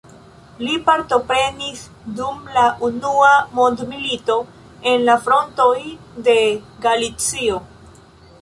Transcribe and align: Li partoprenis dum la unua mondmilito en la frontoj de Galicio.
Li 0.67 0.77
partoprenis 0.85 1.83
dum 2.19 2.39
la 2.55 2.63
unua 2.89 3.29
mondmilito 3.59 4.39
en 4.93 5.07
la 5.11 5.19
frontoj 5.27 5.71
de 6.29 6.39
Galicio. 6.89 7.65